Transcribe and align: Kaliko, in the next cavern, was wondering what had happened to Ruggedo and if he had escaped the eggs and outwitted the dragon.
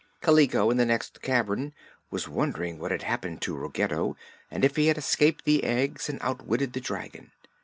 Kaliko, 0.19 0.71
in 0.71 0.77
the 0.77 0.85
next 0.87 1.21
cavern, 1.21 1.73
was 2.09 2.27
wondering 2.27 2.79
what 2.79 2.89
had 2.89 3.03
happened 3.03 3.39
to 3.43 3.55
Ruggedo 3.55 4.17
and 4.49 4.65
if 4.65 4.75
he 4.75 4.87
had 4.87 4.97
escaped 4.97 5.45
the 5.45 5.63
eggs 5.63 6.09
and 6.09 6.17
outwitted 6.23 6.73
the 6.73 6.81
dragon. 6.81 7.31